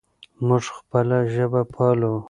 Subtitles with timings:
[0.47, 2.13] موږ خپله ژبه پالو.